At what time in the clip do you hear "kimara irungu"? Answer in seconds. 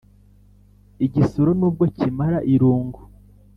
1.95-3.01